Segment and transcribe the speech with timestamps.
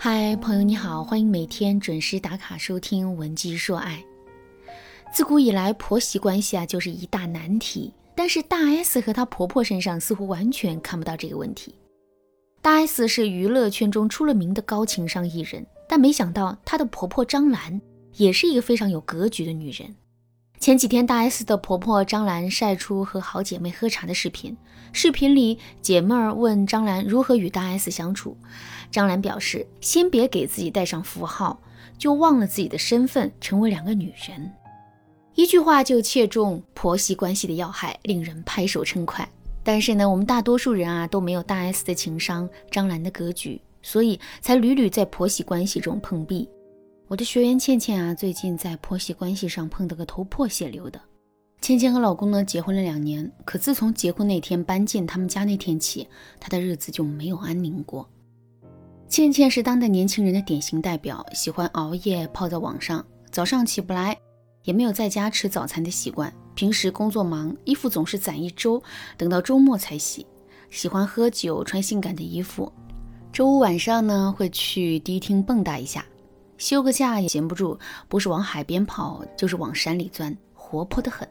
[0.00, 4.00] 嗨，朋友你好，欢迎每天准时打卡收听《文姬说爱》。
[5.12, 11.74] 自古以来，婆媳关系啊就是一大难题，但是大 S 和她婆婆身上似乎完全看不到这个问题。
[12.62, 17.80] 大 S 是娱乐圈中出了名的高情商艺人，但没想到她的婆婆张兰
[18.14, 19.92] 也是一个非常有格局的女人。
[20.60, 24.56] 前几天，大 S 的婆婆张兰晒出和好姐妹喝茶的视频。
[24.92, 28.36] 视频里，姐妹儿问张兰如何与大 S 相处，
[28.90, 31.60] 张兰表示：“先别给自己带上符号，
[31.96, 34.50] 就忘了自己的身份，成为两个女人。”
[35.36, 39.26] 一句话就切中婆媳关系的要害，令人拍手称快。
[39.62, 46.48] 但是呢，我们大多数人啊都没有大 S 的情商、张兰的格局，所以才屡屡在婆媳关系中碰壁。
[47.08, 51.00] 我的学员倩倩啊，最近在婆媳关系上碰到个头破血流的。
[51.62, 56.06] 倩倩和老公呢结婚了两年，可自从结婚那天搬进他们家那天起，
[56.38, 58.06] 她的日子就没有安宁过。
[59.08, 64.14] 倩倩是当代年轻人的典型代表，喜欢熬夜泡在网上，早上起不来，
[64.64, 66.30] 也没有在家吃早餐的习惯。
[66.54, 68.82] 平时工作忙，衣服总是攒一周，
[69.16, 70.26] 等到周末才洗。
[70.68, 72.70] 喜欢喝酒，穿性感的衣服。
[73.32, 76.04] 周五晚上呢，会去迪厅蹦跶一下。
[76.58, 77.78] 休个假也闲不住，
[78.08, 81.26] 不是往海边跑，就是往山里钻，活泼得很。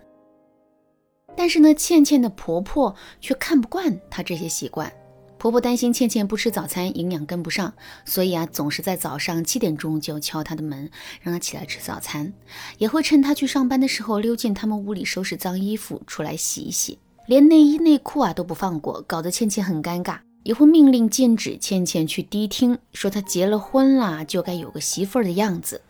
[1.35, 4.91] 但是呢，倩倩的婆婆却看不惯她这些习惯。
[5.37, 7.71] 婆婆担心倩倩不吃早餐，营养跟不上，
[8.05, 10.89] 所以啊，总是在早上七点钟就敲她的门，
[11.21, 12.33] 让她起来吃早餐。
[12.79, 20.17] 也会趁她去上班的时候，溜进他们屋里收拾脏衣服，出来洗一洗，连内衣内裤啊都不放过，搞得倩倩很尴尬。
[20.47, 25.81] 也会命令禁止倩倩去迪厅，说她结了婚了就该有个媳妇儿的样子。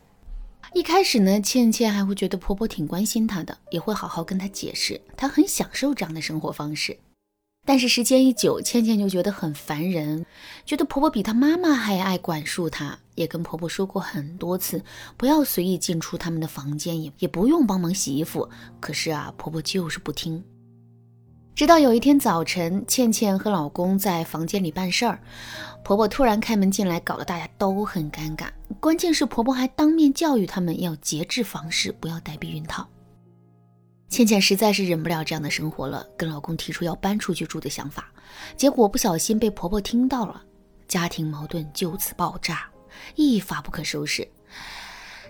[0.73, 6.97] 一开始呢，倩倩还会觉得婆婆挺关心她的，也会好好跟她解释，她很享受这样的生活方式。
[7.67, 10.25] 但是时间一久，倩倩就觉得很烦人，
[10.65, 14.83] 觉得婆婆比她妈妈还爱管束她，也跟婆婆说过很多次，
[15.17, 18.49] 不要随意进出他们的房间，也也不用帮忙洗衣服。
[18.79, 20.43] 可是啊，婆婆就是不听。
[21.57, 25.19] 直到有一天早晨，倩倩和老公在房间里办事儿，
[25.83, 28.45] 婆婆突然开门进来，搞得大家都很尴尬。
[28.79, 32.87] 关键是婆婆还当面教育他们要节制房事，不要戴避孕套。
[34.07, 38.11] 倩倩实在是忍不了这样的生活了，跟老公提出要搬出去住的想法，
[38.55, 40.39] 结果不小心被婆婆听到了，
[40.87, 42.69] 家庭矛盾就此爆炸，
[43.15, 44.27] 一发不可收拾。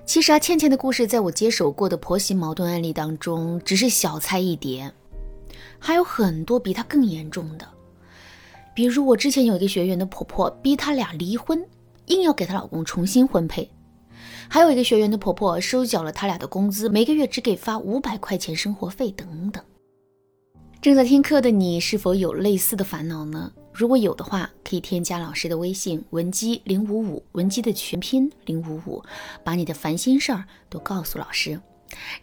[0.05, 4.91] 其实啊，倩倩的故事在我接手过的婆媳矛盾案例当中，只是小菜一碟。
[5.79, 7.67] 还有很多比她更严重的，
[8.75, 11.63] 比如我之前有一个学员的婆婆逼她俩离婚，
[12.07, 13.69] 硬要给她老公重新婚配；
[14.49, 19.63] 还有一个学员的婆婆收缴了他俩的工资，每个月只给发五百块钱生活费等等。
[20.81, 23.51] 正在听课的你是否有类似的烦恼呢？
[23.73, 29.03] 如果有的话，可以添加老师的微信文姬零五五，文姬的全拼零五五，
[29.43, 31.59] 把你的烦心事儿都告诉老师。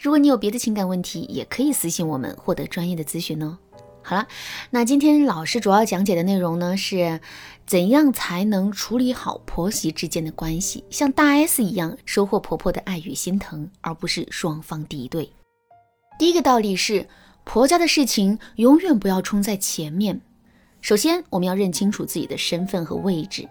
[0.00, 3.58] 如果你有别的情感问题，也可以私信我们获得专业的咨询哦。
[4.02, 4.26] 好了，
[4.70, 7.20] 那今天老师主要讲解的内容呢，是
[7.66, 15.30] 怎样才能处理好婆媳之间的关系，像大 S 一样收获婆婆的爱与心疼，而不是双方敌对。
[16.18, 17.08] 第一个道理是，
[17.44, 20.20] 婆家的事情永远不要冲在前面。
[20.82, 23.48] 首先，我们要认清楚自己的身份和位置。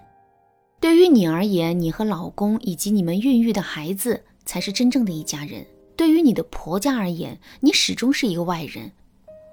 [0.80, 5.66] 对于你而言，你和老公以及你们孕育的孩子才是真正的一家人。
[5.96, 8.92] 对于你的婆家而言，你始终是一个外人。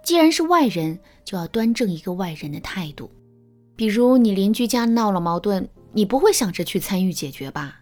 [0.02, 3.10] 既然是外人，就要端正一个外人的态度。
[3.76, 7.80] 比如你邻居家闹了矛盾，你不会想着去参与解决吧？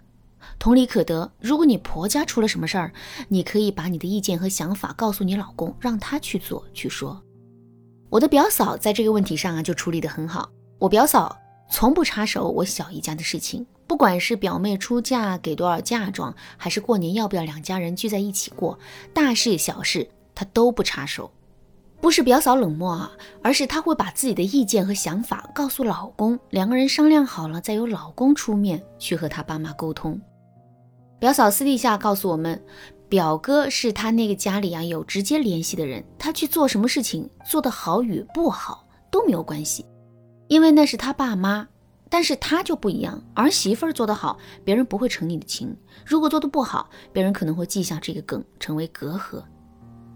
[0.58, 2.92] 同理可得，如果你婆家出了什么事儿，
[3.28, 7.22] 你可以把你的意见和想法告诉你老公，让他去做去说。
[8.10, 10.50] 我的表嫂在这个问题上啊，就处理得很好。
[10.78, 11.36] 我表嫂
[11.70, 13.66] 从不插手我小姨家的事情。
[13.86, 18.78] 不管是表妹出嫁给多少嫁妆，还是过年要不要两家人聚在一起过，
[19.14, 21.30] 大事小事她都不插手。
[22.00, 23.10] 不是表嫂冷漠啊，
[23.42, 30.21] 而是她会把自己的意见和想法告诉老公，两个人商量好了，再由老公出面去和他爸妈沟通。
[31.18, 32.62] 表嫂私底下告诉我们，
[33.09, 39.84] 表哥是她那个家里啊有直接联系的人，他去做什么事情做得好与不好都没有关系，
[40.48, 41.68] 因为那是他爸妈。
[42.10, 45.68] 但是他就不一样，儿媳妇儿做得好，别人不会成你的情；
[46.06, 49.42] 如果做得不好，别人可能会记下这个梗，成为隔阂。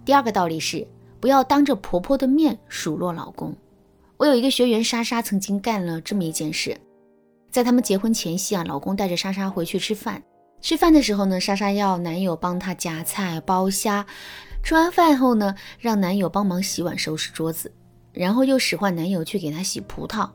[0.02, 0.88] 第二个道理是，
[1.20, 3.54] 不要当着婆婆的面数落老公。
[4.16, 6.74] 我有一个学员莎莎，曾经干了这么一件事，
[7.50, 10.22] 在他们结婚前夕啊，老公带着莎莎回去吃饭，
[10.62, 14.06] 吃饭的时候呢，莎莎要男友帮她夹菜剥虾，
[14.62, 17.70] 吃完饭后呢，让男友帮忙洗碗收拾桌子，
[18.12, 20.30] 然后又使唤男友去给她洗葡萄。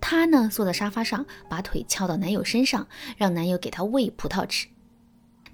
[0.00, 4.68] 她呢坐在沙发上，把腿翘到男友身上，让男友给她喂葡萄吃。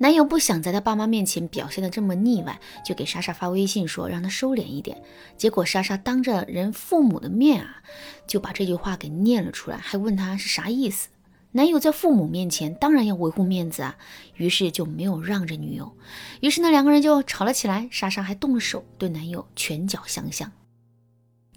[0.00, 5.02] 男友不想在他爸妈面前表现的这么腻歪，就给莎莎发微信说让她收敛一点。
[5.37, 7.82] 结果莎莎当着人父母的面啊，
[8.25, 11.08] 就把这句话给念了出来，还问他是啥意思。
[11.50, 13.96] 男友在父母面前当然要维护面子啊，
[14.37, 15.93] 于是就没有让着女友。
[16.40, 20.52] 于是呢，两个人就吵了起来，莎莎还动了手，对男友拳脚相向。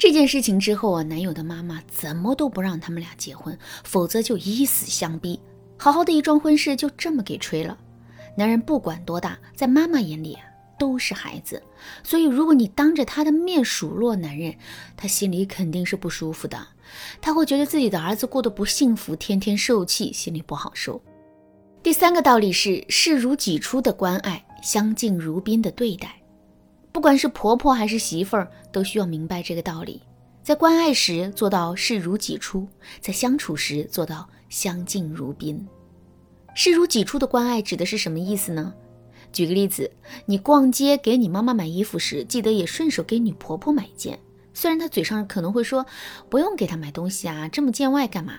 [0.01, 5.39] 这件事情之后啊，男友的妈妈怎么都不让他们俩结婚，否则就以死相逼。
[5.77, 7.77] 好好的一桩婚事就这么给吹了。
[8.35, 10.41] 男人不管多大，在妈妈眼里啊
[10.79, 11.61] 都是孩子，
[12.03, 14.55] 所以如果你当着他的面数落男人，
[14.97, 16.57] 他心里肯定是不舒服的，
[17.21, 20.99] 他会觉得自己的儿子过得不幸福，天天受气，心里不好受。
[21.83, 26.19] 第三个道理是视如己出的关爱，相敬如宾的对待，
[26.91, 30.01] 不管是婆婆还是媳妇儿，都需要明白这个道理，
[30.43, 32.67] 在关爱时做到视如己出，
[32.99, 35.65] 在相处时做到相敬如宾。
[36.53, 38.73] 视如己出的关爱指的是什么意思呢？
[39.31, 39.89] 举个例子，
[40.25, 44.19] 你逛街给你妈妈买衣服时，记得也顺手给女婆婆买一件。
[44.53, 45.85] 虽然她嘴上可能会说
[46.29, 48.33] 不用给她买东西啊，这么见外干嘛？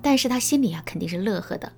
[0.00, 1.70] 但是她心里啊肯定是乐呵的。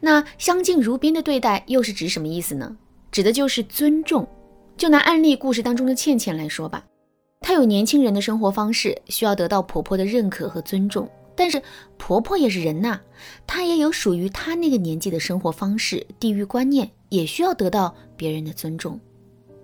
[0.00, 2.74] 那相敬如宾的对待又是指什么意思呢？
[3.12, 4.26] 指的就是尊重。
[4.80, 6.82] 就拿案例故事当中的倩倩来说吧，
[7.42, 11.06] 她有年轻人的生活方式，需要得到婆婆的认可和尊重。
[11.36, 11.62] 但是
[11.98, 12.98] 婆婆也是人呐，
[13.46, 18.98] 她也有属于她那个年纪的生活方式、地域观念，也需要得到别人的尊重。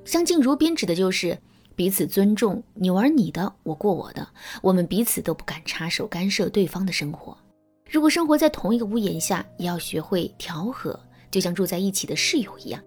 [0.05, 1.39] 相敬如宾指的就是
[1.75, 4.29] 彼此尊重，你玩你的，我过我的，
[4.61, 7.35] 我们彼此都不敢插手干涉对方的生活。
[7.91, 12.79] 如果生活在同一个屋檐下，也要学会调和，就像住在一起的室友一样。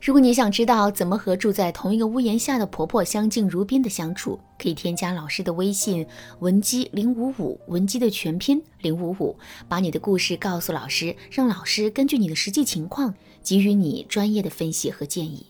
[0.00, 6.06] 如果你想知道怎么和住在同一个屋檐下的婆婆相敬如宾的相处，可以添加老师的微信
[6.38, 9.36] 文姬零五五，文姬的全拼零五五，
[9.68, 13.12] 把你的故事告诉老师，让老师根据你的实际情况
[13.42, 15.44] 给予你专业的分析和建议。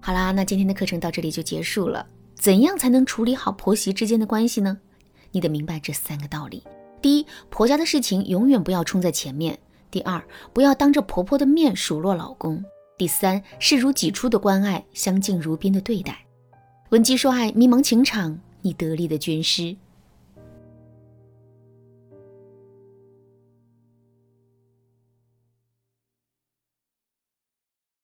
[0.00, 2.06] 好啦，那今天的课程到这里就结束了。
[2.36, 4.78] 怎样才能处理好婆媳之间的关系呢？
[5.32, 6.62] 你得明白这三个道理：
[7.02, 9.52] 第一，婆家的事情永远不要冲在前面；
[9.90, 10.22] 第二，
[10.52, 12.64] 不要当着婆婆的面数落老公。
[12.96, 16.24] 第三，视如己出的关爱，相敬如宾的对待。
[16.90, 19.76] 闻鸡说爱，迷茫情场，你得力的军师。